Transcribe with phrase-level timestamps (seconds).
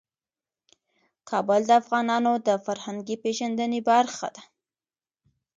[1.29, 4.43] کابل د افغانانو د فرهنګي پیژندنې برخه ده.